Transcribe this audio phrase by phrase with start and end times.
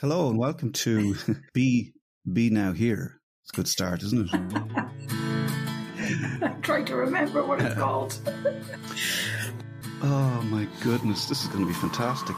[0.00, 1.16] Hello and welcome to
[1.52, 1.92] Be
[2.32, 3.20] Be Now Here.
[3.42, 4.40] It's a good start, isn't it?
[6.40, 8.16] I'm trying to remember what it's called.
[10.04, 12.36] oh my goodness, this is going to be fantastic.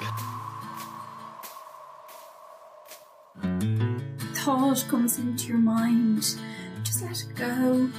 [4.36, 6.40] Thought comes into your mind,
[6.82, 7.44] just let it go.
[7.44, 7.92] And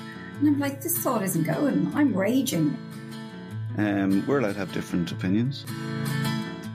[0.48, 1.92] I'm like, this thought isn't going.
[1.94, 2.76] I'm raging.
[3.78, 5.66] Um, we're allowed to have different opinions.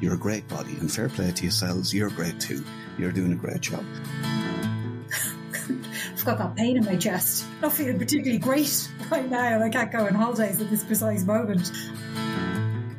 [0.01, 1.93] You're a great body, and fair play to yourselves.
[1.95, 2.65] You're great too.
[2.99, 3.85] You're doing a great job.
[5.68, 7.46] I've got that pain in my chest.
[7.63, 11.25] Not feeling particularly great right now, and I can't go on holidays at this precise
[11.25, 11.73] moment.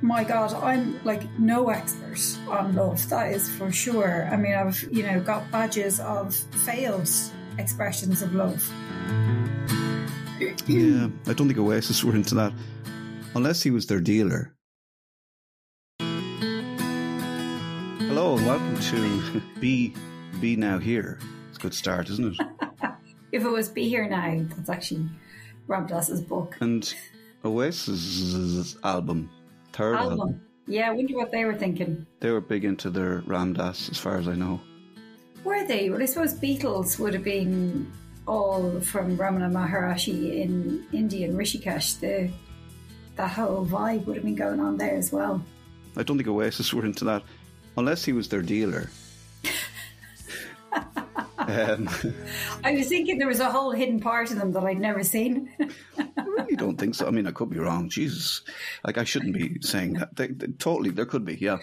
[0.01, 2.19] My God, I'm like no expert
[2.49, 3.07] on love.
[3.09, 4.27] That is for sure.
[4.31, 7.09] I mean, I've you know got badges of failed
[7.57, 8.63] expressions of love.
[10.67, 12.53] Yeah, I don't think Oasis were into that,
[13.35, 14.53] unless he was their dealer.
[18.81, 19.93] To Be
[20.39, 21.17] Be Now Here.
[21.49, 22.47] It's a good start, isn't it?
[23.31, 25.09] If it was Be Here Now, that's actually
[25.67, 26.55] Ram Dass's book.
[26.61, 26.93] And
[27.43, 29.29] Oasis' album,
[29.73, 30.19] third album.
[30.19, 30.41] Album.
[30.67, 32.05] Yeah, I wonder what they were thinking.
[32.19, 34.61] They were big into their Ram Ramdas, as far as I know.
[35.43, 35.89] Were they?
[35.89, 37.91] Well, I suppose Beatles would have been
[38.27, 41.99] all from Ramana Maharshi in India and Rishikesh.
[41.99, 42.29] The
[43.15, 45.43] that whole vibe would have been going on there as well.
[45.97, 47.23] I don't think Oasis were into that,
[47.77, 48.89] unless he was their dealer.
[51.37, 51.89] um,
[52.63, 55.49] I was thinking there was a whole hidden part of them that I'd never seen.
[55.97, 57.07] I really don't think so.
[57.07, 57.89] I mean, I could be wrong.
[57.89, 58.41] Jesus,
[58.83, 60.15] like I shouldn't be saying that.
[60.15, 61.35] They, they, totally, there could be.
[61.35, 61.59] Yeah,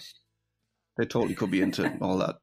[0.96, 2.36] they totally could be into all that.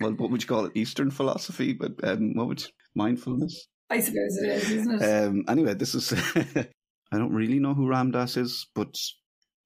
[0.00, 0.72] Well, what would you call it?
[0.74, 2.64] Eastern philosophy, but um, what would
[2.94, 3.68] mindfulness?
[3.90, 5.24] I suppose it is, isn't it?
[5.24, 6.12] Um, anyway, this is.
[7.12, 8.96] I don't really know who Ram Dass is, but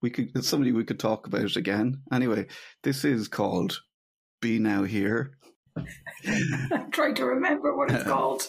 [0.03, 0.31] we could.
[0.35, 2.03] It's somebody we could talk about again.
[2.13, 2.47] Anyway,
[2.83, 3.81] this is called
[4.41, 5.33] "Be Now Here."
[6.27, 8.49] I'm trying to remember what it's called.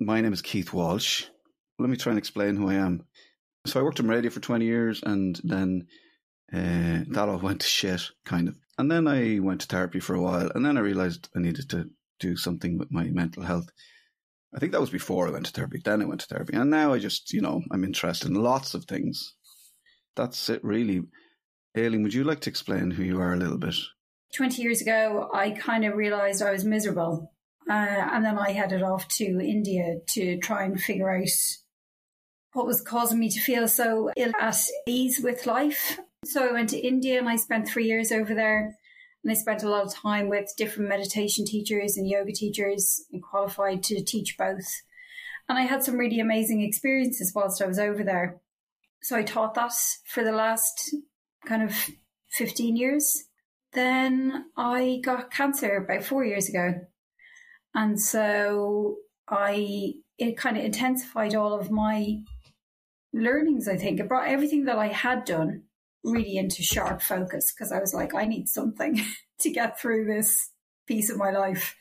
[0.00, 1.26] My name is Keith Walsh.
[1.78, 3.04] Let me try and explain who I am.
[3.66, 5.86] So I worked in radio for 20 years and then
[6.52, 8.56] uh, that all went to shit, kind of.
[8.78, 11.70] And then I went to therapy for a while and then I realized I needed
[11.70, 13.68] to do something with my mental health.
[14.54, 15.80] I think that was before I went to therapy.
[15.82, 16.54] Then I went to therapy.
[16.54, 19.34] And now I just, you know, I'm interested in lots of things.
[20.16, 21.02] That's it, really.
[21.76, 23.74] Aileen, would you like to explain who you are a little bit?
[24.34, 27.32] 20 years ago, I kind of realized I was miserable.
[27.68, 27.72] Uh,
[28.12, 31.28] and then I headed off to India to try and figure out
[32.52, 35.98] what was causing me to feel so ill at ease with life.
[36.24, 38.76] So I went to India and I spent three years over there.
[39.22, 43.22] And I spent a lot of time with different meditation teachers and yoga teachers and
[43.22, 44.66] qualified to teach both.
[45.48, 48.40] And I had some really amazing experiences whilst I was over there.
[49.02, 49.72] So I taught that
[50.06, 50.94] for the last
[51.44, 51.74] kind of
[52.30, 53.24] 15 years.
[53.72, 56.74] Then I got cancer about four years ago.
[57.74, 58.96] And so
[59.28, 62.18] I, it kind of intensified all of my
[63.12, 63.98] learnings, I think.
[63.98, 65.62] It brought everything that I had done
[66.04, 69.00] really into sharp focus because I was like, I need something
[69.40, 70.50] to get through this
[70.86, 71.76] piece of my life.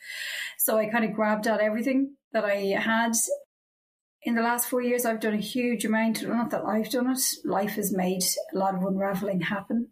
[0.57, 3.13] So I kind of grabbed at everything that I had.
[4.23, 6.21] In the last four years, I've done a huge amount.
[6.27, 8.23] Not that I've done it, life has made
[8.53, 9.89] a lot of unraveling happen.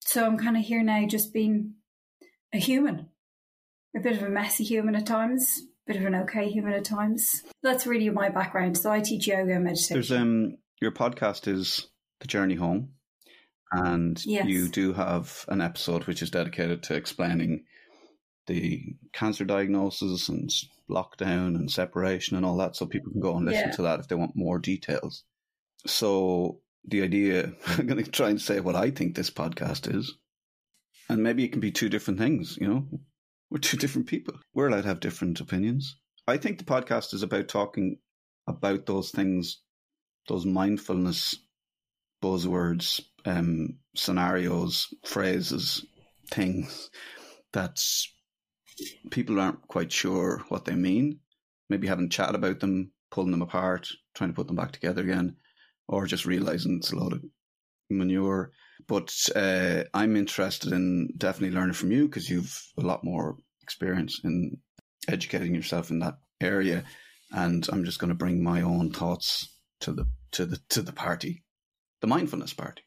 [0.00, 1.74] So I'm kind of here now just being
[2.52, 3.08] a human,
[3.96, 6.84] a bit of a messy human at times, a bit of an okay human at
[6.84, 7.42] times.
[7.62, 8.78] That's really my background.
[8.78, 9.94] So I teach yoga and meditation.
[9.94, 11.88] There's um your podcast is
[12.20, 12.90] The Journey Home.
[13.72, 14.46] And Yes.
[14.46, 17.64] you do have an episode which is dedicated to explaining
[18.46, 20.50] the cancer diagnosis and
[20.90, 23.76] lockdown and separation and all that, so people can go and listen Yeah.
[23.76, 25.24] to that if they want more details.
[25.86, 30.14] So the idea, I'm going to try and say what I think this podcast is,
[31.08, 32.56] and maybe it can be two different things.
[32.60, 32.88] You know,
[33.50, 34.34] we're two different people.
[34.54, 35.96] We're allowed to have different opinions.
[36.26, 37.98] I think the podcast is about talking
[38.46, 39.60] about those things,
[40.28, 41.34] those mindfulness
[42.22, 45.84] buzzwords, um, scenarios, phrases,
[46.30, 46.90] things
[47.52, 47.78] that
[49.10, 51.20] people aren't quite sure what they mean.
[51.68, 55.36] Maybe haven't chatted about them, pulling them apart, trying to put them back together again,
[55.88, 57.24] or just realizing it's a lot of
[57.90, 58.52] manure.
[58.86, 64.20] But uh, I'm interested in definitely learning from you because you've a lot more experience
[64.24, 64.58] in
[65.08, 66.84] educating yourself in that area,
[67.30, 69.48] and I'm just going to bring my own thoughts
[69.80, 71.44] to the to the to the party,
[72.00, 72.82] the mindfulness party.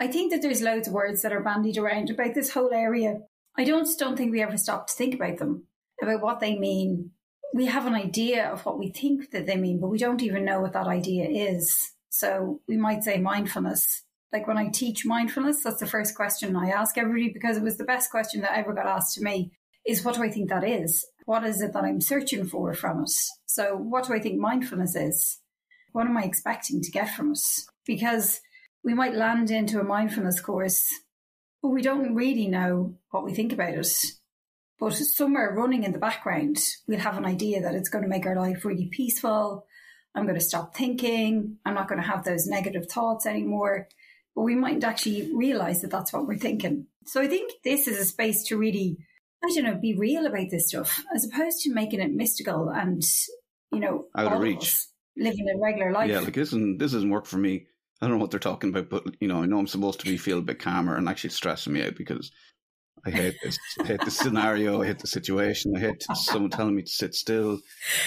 [0.00, 3.20] I think that there's loads of words that are bandied around about this whole area.
[3.58, 5.64] I don't don't think we ever stop to think about them,
[6.02, 7.12] about what they mean.
[7.54, 10.44] We have an idea of what we think that they mean, but we don't even
[10.44, 11.92] know what that idea is.
[12.10, 14.04] So we might say mindfulness.
[14.32, 17.78] Like when I teach mindfulness, that's the first question I ask everybody because it was
[17.78, 19.52] the best question that ever got asked to me
[19.86, 21.06] is what do I think that is?
[21.24, 23.10] What is it that I'm searching for from it?
[23.46, 25.40] So what do I think mindfulness is?
[25.92, 27.40] What am I expecting to get from it?
[27.86, 28.40] Because
[28.84, 30.86] we might land into a mindfulness course,
[31.66, 33.88] but we don't really know what we think about it.
[34.78, 38.24] But somewhere running in the background, we'll have an idea that it's going to make
[38.24, 39.66] our life really peaceful.
[40.14, 41.56] I'm going to stop thinking.
[41.64, 43.88] I'm not going to have those negative thoughts anymore.
[44.36, 46.86] But we mightn't actually realize that that's what we're thinking.
[47.06, 48.98] So I think this is a space to really,
[49.42, 53.02] I don't know, be real about this stuff as opposed to making it mystical and,
[53.72, 54.84] you know, out of reach,
[55.16, 56.10] living a regular life.
[56.10, 57.66] Yeah, like this isn't this isn't work for me.
[58.00, 60.06] I don't know what they're talking about, but you know, I know I'm supposed to
[60.06, 62.30] be feel a bit calmer and actually stressing me out because
[63.06, 63.58] I hate this.
[63.80, 64.82] I hate the scenario.
[64.82, 65.76] I hate the situation.
[65.76, 67.60] I hate someone telling me to sit still.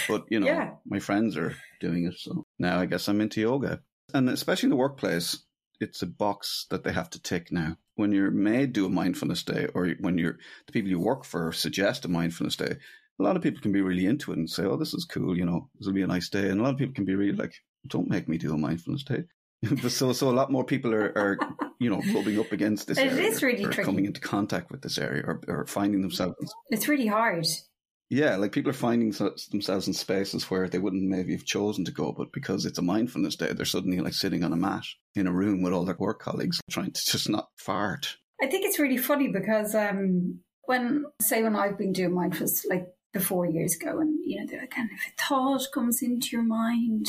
[0.08, 0.72] But, you know, yeah.
[0.86, 2.16] my friends are doing it.
[2.18, 3.82] So now I guess I'm into yoga.
[4.14, 5.38] And especially in the workplace,
[5.80, 7.78] it's a box that they have to tick now.
[7.96, 11.52] When you're made do a mindfulness day or when you're the people you work for
[11.52, 12.76] suggest a mindfulness day,
[13.20, 15.38] a lot of people can be really into it and say, oh, this is cool.
[15.38, 16.50] You know, this will be a nice day.
[16.50, 17.54] And a lot of people can be really like,
[17.88, 19.24] don't make me do a mindfulness day.
[19.90, 21.38] so, so a lot more people are, are
[21.80, 22.98] you know, rubbing up against this.
[22.98, 23.86] It area, is really or tricky.
[23.86, 26.36] coming into contact with this area, or, or finding themselves.
[26.70, 27.46] It's really hard.
[28.10, 31.92] Yeah, like people are finding themselves in spaces where they wouldn't maybe have chosen to
[31.92, 34.84] go, but because it's a mindfulness day, they're suddenly like sitting on a mat
[35.16, 38.18] in a room with all their work colleagues, trying to just not fart.
[38.42, 42.88] I think it's really funny because um, when, say, when I've been doing mindfulness like
[43.14, 46.44] before years ago, and you know, they're like, kind of a thought comes into your
[46.44, 47.06] mind,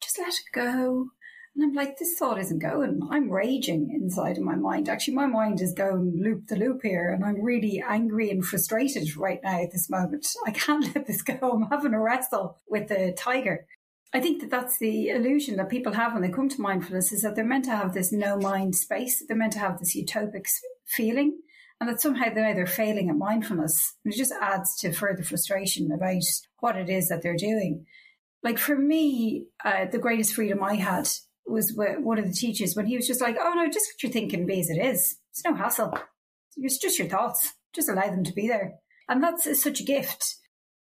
[0.00, 1.10] just let it go
[1.54, 3.06] and I'm like, this thought isn't going.
[3.10, 4.88] I'm raging inside of my mind.
[4.88, 9.16] Actually, my mind is going loop the loop here, and I'm really angry and frustrated
[9.16, 10.26] right now at this moment.
[10.46, 11.36] I can't let this go.
[11.42, 13.66] I'm having a wrestle with the tiger.
[14.14, 17.22] I think that that's the illusion that people have when they come to mindfulness is
[17.22, 19.22] that they're meant to have this no mind space.
[19.26, 20.46] They're meant to have this utopic
[20.86, 21.38] feeling,
[21.80, 23.96] and that somehow they're, they're failing at mindfulness.
[24.04, 26.22] And it just adds to further frustration about
[26.60, 27.84] what it is that they're doing.
[28.42, 31.08] Like for me, uh, the greatest freedom I had
[31.46, 34.12] was one of the teachers when he was just like, "Oh no, just what you're
[34.12, 35.18] thinking be as it is.
[35.30, 35.98] It's no hassle.
[36.56, 37.52] It's just your thoughts.
[37.74, 38.74] Just allow them to be there."
[39.08, 40.36] And that's such a gift.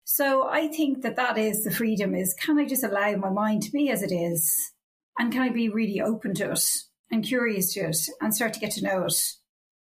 [0.05, 3.63] So I think that that is the freedom: is can I just allow my mind
[3.63, 4.73] to be as it is,
[5.19, 6.65] and can I be really open to it
[7.11, 9.17] and curious to it, and start to get to know it,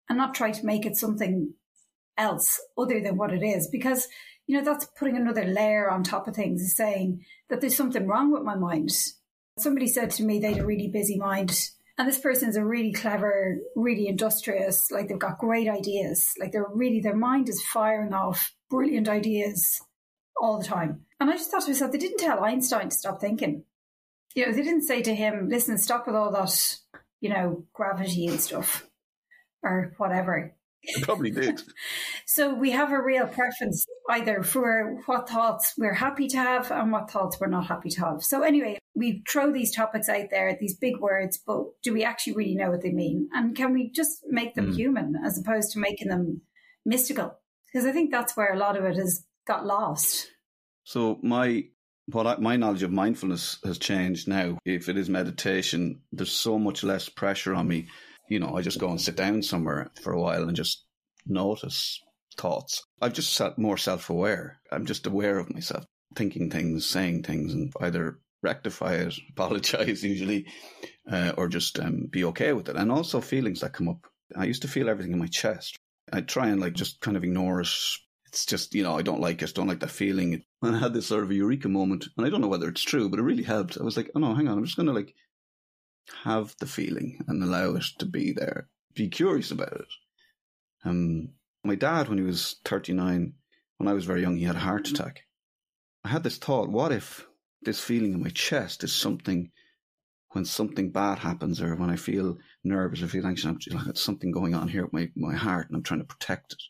[0.09, 1.53] and not try to make it something
[2.17, 4.07] else other than what it is, because
[4.47, 8.07] you know that's putting another layer on top of things, is saying that there's something
[8.07, 8.91] wrong with my mind
[9.59, 11.69] Somebody said to me they had a really busy mind.
[11.97, 16.29] And this person is a really clever, really industrious, like they've got great ideas.
[16.39, 19.81] Like they're really, their mind is firing off brilliant ideas
[20.41, 21.05] all the time.
[21.19, 23.63] And I just thought to myself, they didn't tell Einstein to stop thinking.
[24.33, 26.77] You know, they didn't say to him, listen, stop with all that,
[27.19, 28.87] you know, gravity and stuff
[29.61, 30.55] or whatever.
[31.03, 31.61] Probably did.
[32.25, 36.91] so we have a real preference either for what thoughts we're happy to have and
[36.91, 38.23] what thoughts we're not happy to have.
[38.23, 42.33] So anyway, we throw these topics out there, these big words, but do we actually
[42.33, 43.29] really know what they mean?
[43.33, 44.75] And can we just make them mm.
[44.75, 46.41] human as opposed to making them
[46.85, 47.37] mystical?
[47.67, 50.29] Because I think that's where a lot of it has got lost.
[50.83, 51.65] So my
[52.07, 54.57] what I, my knowledge of mindfulness has changed now.
[54.65, 57.87] If it is meditation, there's so much less pressure on me
[58.31, 60.85] you know, I just go and sit down somewhere for a while and just
[61.25, 62.01] notice
[62.37, 62.83] thoughts.
[63.01, 64.59] I've just sat more self aware.
[64.71, 70.47] I'm just aware of myself, thinking things, saying things, and either rectify it, apologize usually,
[71.09, 72.75] uh, or just um, be okay with it.
[72.75, 74.07] And also feelings that come up.
[74.35, 75.77] I used to feel everything in my chest.
[76.11, 77.69] I try and like just kind of ignore it.
[78.27, 80.41] It's just, you know, I don't like it, don't like that feeling.
[80.61, 83.09] And I had this sort of eureka moment, and I don't know whether it's true,
[83.09, 83.77] but it really helped.
[83.79, 85.13] I was like, oh no, hang on, I'm just going to like
[86.23, 88.69] have the feeling and allow it to be there.
[88.95, 89.87] Be curious about it.
[90.83, 91.29] Um,
[91.63, 93.33] my dad, when he was 39,
[93.77, 94.95] when I was very young, he had a heart mm-hmm.
[94.95, 95.21] attack.
[96.03, 97.27] I had this thought what if
[97.61, 99.51] this feeling in my chest is something
[100.31, 104.01] when something bad happens or when I feel nervous or feel anxious, I'm like, there's
[104.01, 106.63] something going on here with my, my heart and I'm trying to protect it.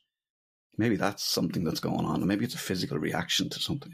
[0.78, 2.24] Maybe that's something that's going on.
[2.24, 3.94] Or maybe it's a physical reaction to something.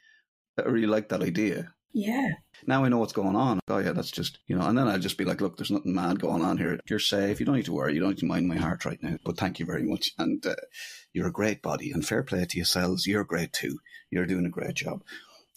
[0.58, 1.74] I really like that idea.
[1.98, 2.34] Yeah.
[2.68, 3.60] Now I know what's going on.
[3.68, 5.96] Oh yeah, that's just you know, and then I'll just be like, look, there's nothing
[5.96, 6.80] mad going on here.
[6.88, 7.40] You're safe.
[7.40, 7.96] You don't need to worry.
[7.96, 9.18] You don't need to mind my heart right now.
[9.26, 10.54] But thank you very much, and uh,
[11.12, 13.08] you're a great body, and fair play to yourselves.
[13.08, 13.80] You're great too.
[14.12, 15.02] You're doing a great job.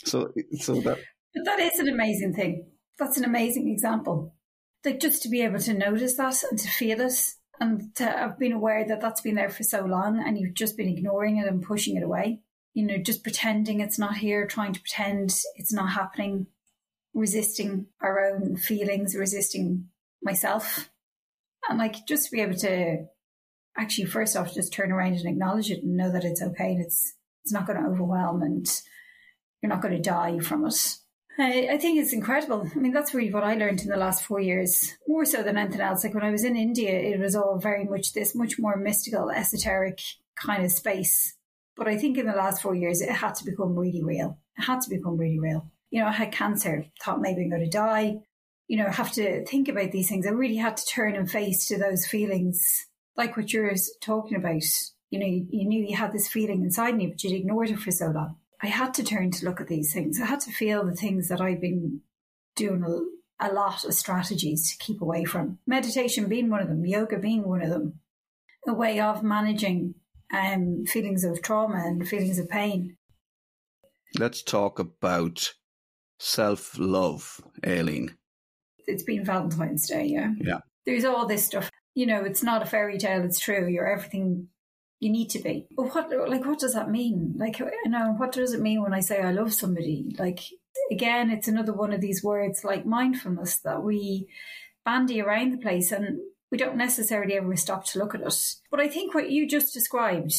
[0.06, 0.98] So, so that.
[1.34, 2.70] But that is an amazing thing.
[2.98, 4.34] That's an amazing example.
[4.82, 8.38] Like just to be able to notice that and to feel it and to have
[8.38, 11.46] been aware that that's been there for so long and you've just been ignoring it
[11.46, 12.40] and pushing it away
[12.74, 16.46] you know, just pretending it's not here, trying to pretend it's not happening,
[17.14, 19.88] resisting our own feelings, resisting
[20.22, 20.90] myself.
[21.68, 23.04] And like just to be able to
[23.76, 26.84] actually first off just turn around and acknowledge it and know that it's okay and
[26.84, 28.66] it's it's not going to overwhelm and
[29.62, 30.96] you're not going to die from it.
[31.38, 32.68] I, I think it's incredible.
[32.74, 35.56] I mean, that's really what I learned in the last four years, more so than
[35.56, 36.04] anything else.
[36.04, 39.30] Like when I was in India, it was all very much this much more mystical,
[39.30, 40.00] esoteric
[40.36, 41.36] kind of space.
[41.80, 44.36] But I think in the last four years, it had to become really real.
[44.58, 45.66] It had to become really real.
[45.90, 48.18] You know, I had cancer, thought maybe I'm going to die.
[48.68, 50.26] You know, have to think about these things.
[50.26, 52.62] I really had to turn and face to those feelings,
[53.16, 53.72] like what you're
[54.02, 54.62] talking about.
[55.08, 57.78] You know, you, you knew you had this feeling inside you, but you'd ignored it
[57.78, 58.36] for so long.
[58.62, 60.20] I had to turn to look at these things.
[60.20, 62.02] I had to feel the things that I've been
[62.56, 65.56] doing a, a lot of strategies to keep away from.
[65.66, 68.00] Meditation being one of them, yoga being one of them,
[68.68, 69.94] a way of managing
[70.32, 72.96] um, feelings of trauma and feelings of pain.
[74.18, 75.52] Let's talk about
[76.18, 78.16] self love, Aileen.
[78.86, 80.32] It's been Valentine's Day, yeah?
[80.40, 80.58] Yeah.
[80.86, 81.70] There's all this stuff.
[81.94, 83.68] You know, it's not a fairy tale, it's true.
[83.68, 84.48] You're everything
[85.00, 85.66] you need to be.
[85.76, 87.34] But what, like, what does that mean?
[87.36, 90.14] Like, you know, what does it mean when I say I love somebody?
[90.18, 90.40] Like,
[90.90, 94.28] again, it's another one of these words like mindfulness that we
[94.84, 96.20] bandy around the place and
[96.50, 98.54] we don't necessarily ever stop to look at it.
[98.70, 100.34] But I think what you just described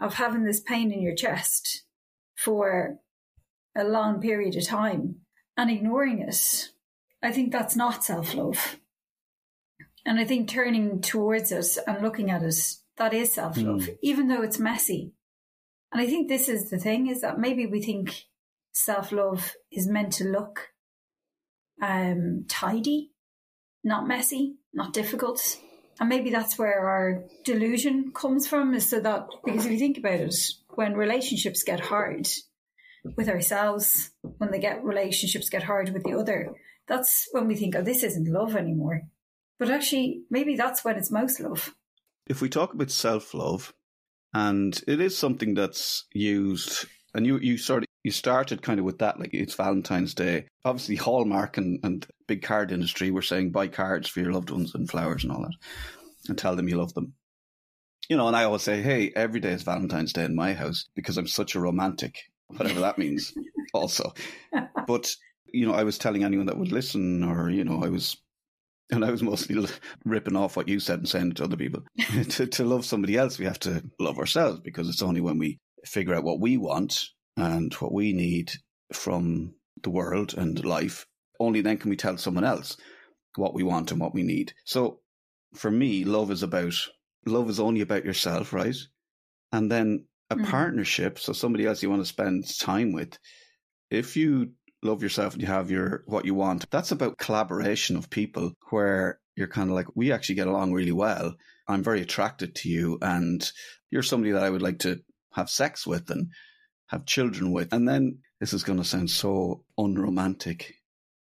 [0.00, 1.84] of having this pain in your chest
[2.34, 2.98] for
[3.76, 5.16] a long period of time
[5.56, 6.70] and ignoring it,
[7.22, 8.78] I think that's not self love.
[10.04, 13.98] And I think turning towards it and looking at it that is self love, mm.
[14.02, 15.12] even though it's messy.
[15.92, 18.24] And I think this is the thing is that maybe we think
[18.72, 20.68] self love is meant to look
[21.82, 23.12] um, tidy,
[23.86, 25.40] not messy, not difficult.
[25.98, 29.96] And maybe that's where our delusion comes from is so that, because if you think
[29.96, 30.36] about it,
[30.74, 32.28] when relationships get hard
[33.16, 36.52] with ourselves, when they get relationships get hard with the other,
[36.86, 39.02] that's when we think, oh, this isn't love anymore.
[39.58, 41.72] But actually, maybe that's when it's most love
[42.26, 43.72] if we talk about self love,
[44.34, 49.00] and it is something that's used, and you you sort you started kind of with
[49.00, 50.46] that, like it's Valentine's Day.
[50.64, 54.76] Obviously, Hallmark and, and big card industry were saying buy cards for your loved ones
[54.76, 55.56] and flowers and all that,
[56.28, 57.14] and tell them you love them.
[58.08, 60.88] You know, and I always say, hey, every day is Valentine's Day in my house
[60.94, 62.14] because I'm such a romantic,
[62.46, 63.34] whatever that means,
[63.74, 64.14] also.
[64.86, 65.12] But
[65.52, 68.16] you know, I was telling anyone that would listen, or you know, I was
[68.92, 69.66] and I was mostly
[70.04, 71.82] ripping off what you said and saying it to other people.
[72.28, 75.58] to, to love somebody else, we have to love ourselves because it's only when we
[75.84, 77.02] figure out what we want
[77.36, 78.52] and what we need
[78.92, 81.06] from the world and life,
[81.38, 82.76] only then can we tell someone else
[83.36, 84.54] what we want and what we need.
[84.64, 85.00] So
[85.54, 86.74] for me, love is about,
[87.26, 88.76] love is only about yourself, right?
[89.52, 90.48] And then a mm.
[90.48, 93.18] partnership, so somebody else you want to spend time with,
[93.90, 94.52] if you
[94.82, 96.70] love yourself and you have your what you want.
[96.70, 100.92] That's about collaboration of people where you're kind of like, we actually get along really
[100.92, 101.34] well.
[101.68, 103.50] I'm very attracted to you and
[103.90, 105.00] you're somebody that I would like to
[105.32, 106.30] have sex with and
[106.88, 107.72] have children with.
[107.72, 110.74] And then this is going to sound so unromantic.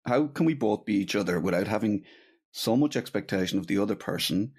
[0.05, 2.03] How can we both be each other without having
[2.51, 4.53] so much expectation of the other person,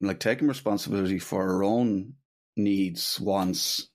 [0.00, 2.14] like taking responsibility for our own
[2.56, 3.88] needs, wants,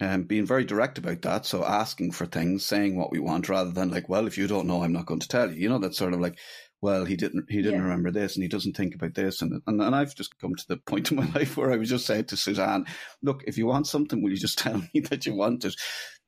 [0.00, 1.46] and um, being very direct about that.
[1.46, 4.66] So asking for things, saying what we want, rather than like, well, if you don't
[4.66, 5.60] know, I'm not going to tell you.
[5.60, 6.38] You know, that's sort of like,
[6.82, 7.84] well, he didn't, he didn't yeah.
[7.84, 10.68] remember this, and he doesn't think about this, and, and and I've just come to
[10.68, 12.86] the point in my life where I was just saying to Suzanne,
[13.22, 15.76] look, if you want something, will you just tell me that you want it?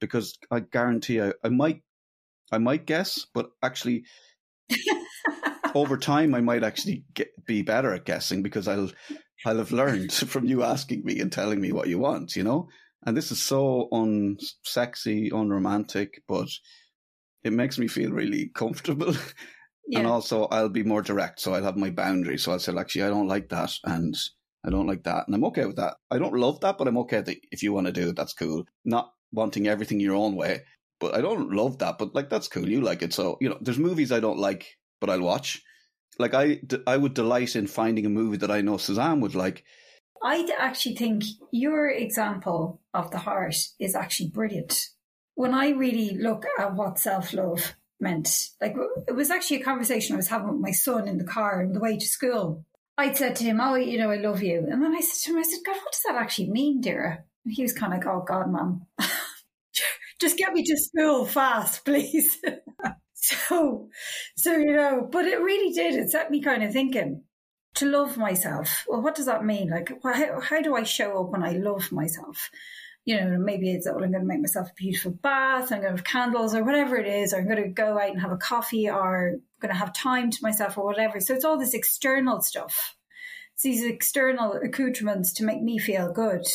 [0.00, 1.82] Because I guarantee I, I might,
[2.50, 4.04] I might guess, but actually.
[5.75, 8.92] over time, I might actually get, be better at guessing because I'll
[9.44, 12.68] I'll have learned from you asking me and telling me what you want, you know?
[13.04, 16.49] And this is so unsexy, unromantic, but
[17.42, 19.14] it makes me feel really comfortable.
[19.86, 20.00] Yeah.
[20.00, 22.42] And also, I'll be more direct, so I'll have my boundaries.
[22.42, 24.16] So I'll say, actually, I don't like that, and
[24.66, 25.96] I don't like that, and I'm okay with that.
[26.10, 28.32] I don't love that, but I'm okay that if you want to do it, that's
[28.32, 28.64] cool.
[28.84, 30.62] Not wanting everything your own way,
[31.00, 32.68] but I don't love that, but like that's cool.
[32.68, 33.58] You like it, so you know.
[33.60, 34.66] There's movies I don't like,
[35.00, 35.62] but I'll watch.
[36.18, 39.64] Like I, I would delight in finding a movie that I know Suzanne would like,
[40.24, 41.22] I actually think
[41.52, 44.88] your example of the heart is actually brilliant.
[45.34, 48.74] When I really look at what self love meant, like
[49.08, 51.72] it was actually a conversation I was having with my son in the car on
[51.72, 52.64] the way to school.
[52.96, 54.66] I'd said to him, Oh, you know, I love you.
[54.70, 57.24] And then I said to him, I said, God, what does that actually mean, dear?
[57.46, 58.86] He was kind of like, Oh, God, mum,
[60.20, 62.38] just get me to school fast, please.
[63.14, 63.88] so,
[64.36, 65.94] so, you know, but it really did.
[65.94, 67.22] It set me kind of thinking
[67.74, 68.84] to love myself.
[68.88, 69.70] Well, what does that mean?
[69.70, 72.50] Like, how, how do I show up when I love myself?
[73.04, 75.92] You know, maybe it's, oh, I'm going to make myself a beautiful bath, I'm going
[75.92, 78.32] to have candles or whatever it is, or I'm going to go out and have
[78.32, 81.20] a coffee or I'm going to have time to myself or whatever.
[81.20, 82.96] So it's all this external stuff.
[83.54, 86.46] It's these external accoutrements to make me feel good.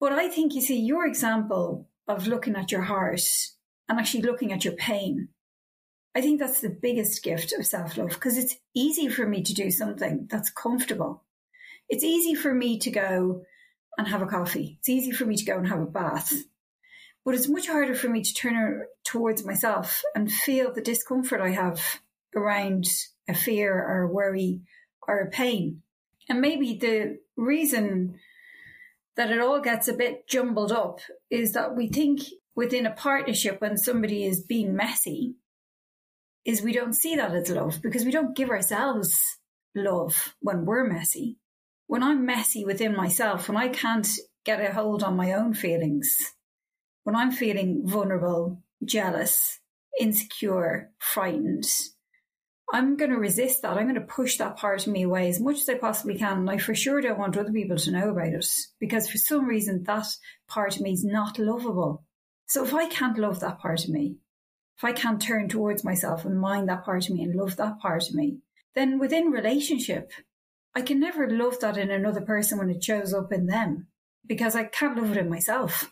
[0.00, 3.22] But I think you see your example of looking at your heart
[3.88, 5.28] and actually looking at your pain.
[6.14, 9.54] I think that's the biggest gift of self love because it's easy for me to
[9.54, 11.24] do something that's comfortable.
[11.88, 13.44] It's easy for me to go,
[13.98, 14.76] and have a coffee.
[14.78, 16.32] It's easy for me to go and have a bath.
[17.24, 21.50] But it's much harder for me to turn towards myself and feel the discomfort I
[21.50, 21.80] have
[22.34, 22.86] around
[23.28, 24.60] a fear or a worry
[25.06, 25.82] or a pain.
[26.28, 28.18] And maybe the reason
[29.16, 32.20] that it all gets a bit jumbled up is that we think
[32.54, 35.36] within a partnership when somebody is being messy
[36.44, 39.38] is we don't see that as love because we don't give ourselves
[39.74, 41.38] love when we're messy
[41.92, 44.08] when I'm messy within myself, when I can't
[44.46, 46.32] get a hold on my own feelings,
[47.04, 49.60] when I'm feeling vulnerable, jealous,
[50.00, 51.66] insecure, frightened,
[52.72, 53.76] I'm going to resist that.
[53.76, 56.38] I'm going to push that part of me away as much as I possibly can.
[56.38, 58.46] And I for sure don't want other people to know about it
[58.80, 60.06] because for some reason that
[60.48, 62.06] part of me is not lovable.
[62.46, 64.16] So if I can't love that part of me,
[64.78, 67.80] if I can't turn towards myself and mind that part of me and love that
[67.80, 68.38] part of me,
[68.74, 70.10] then within relationship,
[70.74, 73.88] I can never love that in another person when it shows up in them
[74.26, 75.90] because I can't love it in myself.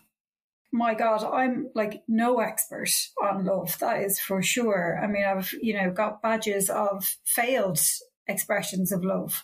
[0.71, 2.89] My God, I'm like no expert
[3.21, 3.77] on love.
[3.79, 4.99] That is for sure.
[5.03, 7.79] I mean, I've, you know, got badges of failed
[8.27, 9.43] expressions of love.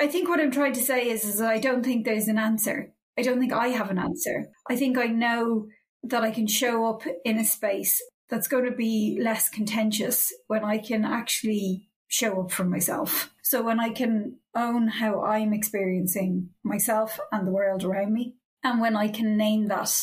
[0.00, 2.92] I think what I'm trying to say is, is I don't think there's an answer.
[3.18, 4.46] I don't think I have an answer.
[4.68, 5.66] I think I know
[6.02, 10.64] that I can show up in a space that's going to be less contentious when
[10.64, 13.33] I can actually show up for myself.
[13.44, 18.80] So when I can own how I'm experiencing myself and the world around me, and
[18.80, 19.94] when I can name that,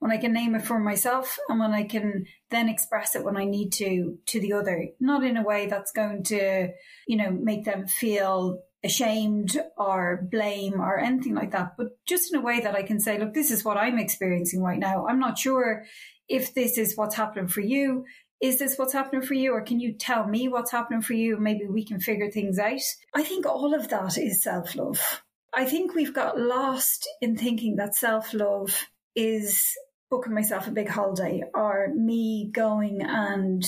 [0.00, 3.38] when I can name it for myself, and when I can then express it when
[3.38, 6.68] I need to to the other, not in a way that's going to,
[7.08, 12.38] you know, make them feel ashamed or blame or anything like that, but just in
[12.38, 15.06] a way that I can say, look, this is what I'm experiencing right now.
[15.06, 15.84] I'm not sure
[16.28, 18.04] if this is what's happening for you
[18.40, 19.52] is this what's happening for you?
[19.52, 21.36] Or can you tell me what's happening for you?
[21.36, 22.80] Maybe we can figure things out.
[23.14, 25.22] I think all of that is self love.
[25.52, 29.64] I think we've got lost in thinking that self love is
[30.10, 33.64] booking myself a big holiday or me going and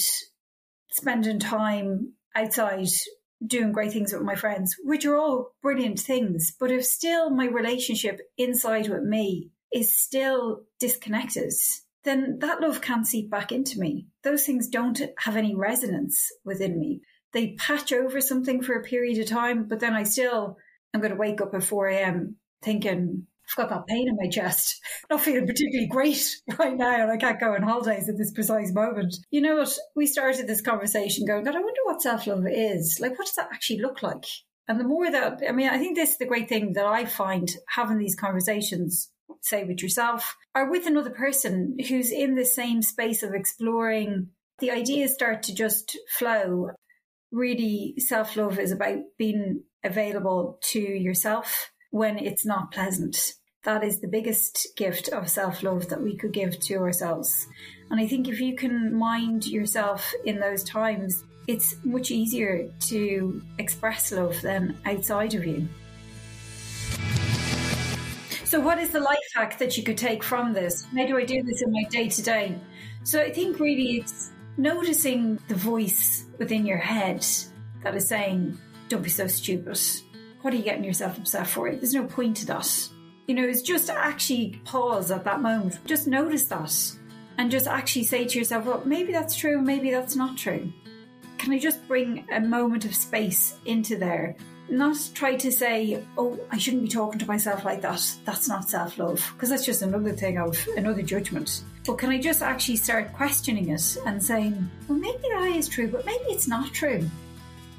[0.91, 2.89] spending time outside
[3.45, 6.53] doing great things with my friends, which are all brilliant things.
[6.59, 11.53] But if still my relationship inside with me is still disconnected,
[12.05, 14.07] then that love can't seep back into me.
[14.25, 17.01] Those things don't have any resonance within me.
[17.33, 20.59] They patch over something for a period of time, but then I still
[20.93, 22.37] am going to wake up at 4 a.m.
[22.63, 24.81] thinking, I've got that pain in my chest.
[25.11, 28.73] Not feeling particularly great right now, and I can't go on holidays at this precise
[28.73, 29.17] moment.
[29.31, 29.77] You know what?
[29.97, 32.99] We started this conversation going, God, I wonder what self love is.
[33.01, 34.25] Like, what does that actually look like?
[34.69, 37.05] And the more that, I mean, I think this is the great thing that I
[37.05, 42.83] find having these conversations say with yourself or with another person who's in the same
[42.83, 46.71] space of exploring, the ideas start to just flow.
[47.31, 53.35] Really, self love is about being available to yourself when it's not pleasant.
[53.65, 57.47] That is the biggest gift of self love that we could give to ourselves.
[57.91, 63.43] And I think if you can mind yourself in those times, it's much easier to
[63.59, 65.69] express love than outside of you.
[68.45, 70.87] So, what is the life hack that you could take from this?
[70.97, 72.59] How do I do this in my day to day?
[73.05, 77.25] So, I think really it's noticing the voice within your head
[77.83, 79.79] that is saying, Don't be so stupid.
[80.43, 81.71] What are you getting yourself upset for?
[81.71, 82.89] There's no point to that.
[83.27, 85.79] You know, it's just actually pause at that moment.
[85.87, 86.93] Just notice that
[87.39, 90.73] and just actually say to yourself, Well, maybe that's true, maybe that's not true.
[91.39, 94.37] Can I just bring a moment of space into there
[94.69, 98.03] not try to say, oh, I shouldn't be talking to myself like that.
[98.25, 101.65] That's not self love, because that's just another thing of another judgment.
[101.85, 105.89] But can I just actually start questioning it and saying, well, maybe that is true,
[105.89, 107.09] but maybe it's not true.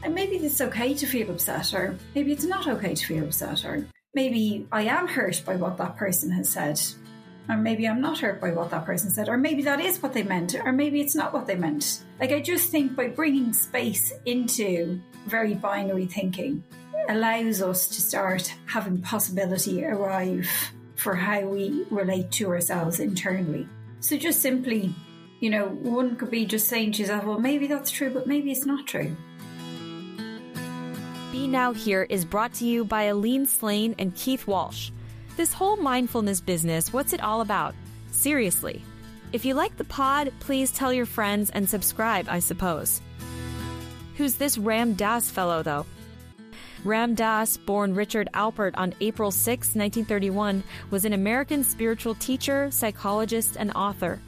[0.03, 3.63] And maybe it's okay to feel upset, or maybe it's not okay to feel upset,
[3.63, 6.79] or maybe I am hurt by what that person has said,
[7.49, 10.13] or maybe I'm not hurt by what that person said, or maybe that is what
[10.13, 12.03] they meant, or maybe it's not what they meant.
[12.19, 16.63] Like, I just think by bringing space into very binary thinking,
[17.10, 20.49] allows us to start having possibility arrive
[20.95, 23.67] for how we relate to ourselves internally.
[23.99, 24.95] So just simply,
[25.39, 28.51] you know, one could be just saying to yourself, well, maybe that's true, but maybe
[28.51, 29.15] it's not true.
[31.32, 34.91] Be Now Here is brought to you by Aileen Slein and Keith Walsh.
[35.35, 37.73] This whole mindfulness business, what's it all about?
[38.11, 38.83] Seriously.
[39.31, 43.01] If you like the pod, please tell your friends and subscribe, I suppose.
[44.15, 45.87] Who's this Ram Dass fellow, though?
[46.83, 53.55] Ram Dass, born Richard Alpert on April 6, 1931, was an American spiritual teacher, psychologist,
[53.57, 54.19] and author.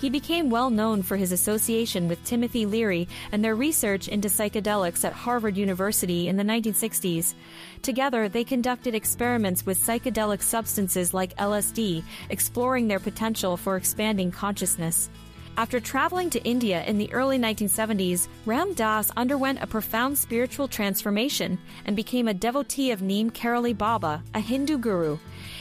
[0.00, 5.04] He became well known for his association with Timothy Leary and their research into psychedelics
[5.04, 7.34] at Harvard University in the 1960s.
[7.82, 15.10] Together, they conducted experiments with psychedelic substances like LSD, exploring their potential for expanding consciousness.
[15.58, 21.58] After traveling to India in the early 1970s, Ram Dass underwent a profound spiritual transformation
[21.84, 25.18] and became a devotee of Neem Karoli Baba, a Hindu guru.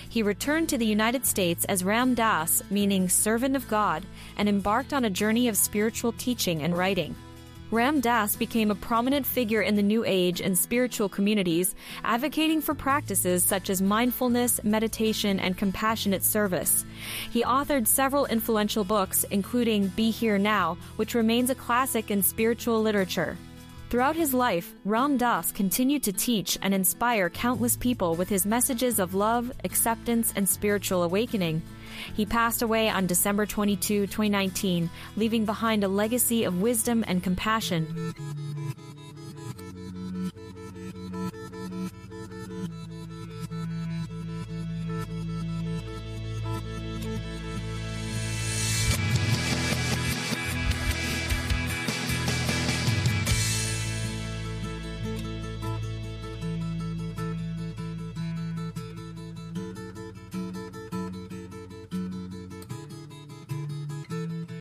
[0.07, 4.05] He returned to the United States as Ram Dass, meaning servant of God,
[4.37, 7.15] and embarked on a journey of spiritual teaching and writing.
[7.69, 11.75] Ram Dass became a prominent figure in the New Age and spiritual communities,
[12.05, 16.85] advocating for practices such as mindfulness, meditation, and compassionate service.
[17.29, 22.81] He authored several influential books, including Be Here Now, which remains a classic in spiritual
[22.81, 23.37] literature.
[23.89, 28.99] Throughout his life, Ram Dass continued to teach and inspire countless people with his messages
[28.99, 31.61] of love, acceptance, and spiritual awakening.
[32.13, 38.13] He passed away on December 22, 2019, leaving behind a legacy of wisdom and compassion.